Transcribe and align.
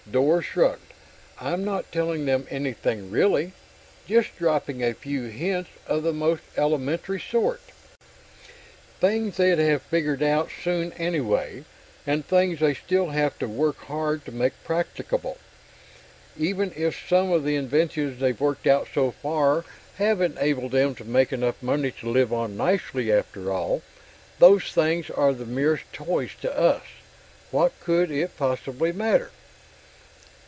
Dor 0.09 0.41
shrugged. 0.41 0.91
"I'm 1.39 1.63
not 1.63 1.89
telling 1.89 2.25
them 2.25 2.45
anything, 2.49 3.09
really. 3.09 3.53
Just 4.09 4.37
dropping 4.37 4.83
a 4.83 4.93
few 4.93 5.27
hints 5.27 5.69
of 5.87 6.03
the 6.03 6.11
most 6.11 6.41
elementary 6.57 7.19
sort. 7.19 7.61
Things 8.99 9.37
they'd 9.37 9.57
have 9.59 9.81
figured 9.81 10.21
out 10.21 10.49
soon 10.63 10.91
anyway 10.93 11.63
and 12.05 12.25
things 12.27 12.59
they 12.59 12.73
still 12.73 13.09
have 13.11 13.39
to 13.39 13.47
work 13.47 13.77
hard 13.85 14.25
to 14.25 14.33
make 14.33 14.51
practicable. 14.65 15.37
Even 16.37 16.73
if 16.75 16.99
some 17.07 17.31
of 17.31 17.45
the 17.45 17.55
inventions 17.55 18.19
they've 18.19 18.41
worked 18.41 18.67
out 18.67 18.89
so 18.93 19.11
far 19.11 19.63
have 19.95 20.19
enabled 20.19 20.73
them 20.73 20.93
to 20.95 21.05
make 21.05 21.31
enough 21.31 21.63
money 21.63 21.91
to 22.01 22.09
live 22.09 22.33
on 22.33 22.57
nicely 22.57 23.13
after 23.13 23.49
all, 23.49 23.81
those 24.39 24.73
things 24.73 25.09
are 25.09 25.31
the 25.31 25.45
merest 25.45 25.85
toys 25.93 26.31
to 26.41 26.51
us 26.57 26.83
what 27.51 27.71
could 27.79 28.11
it 28.11 28.35
possibly 28.35 28.91
matter?" 28.91 29.31